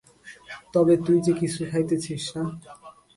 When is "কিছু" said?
1.41-1.61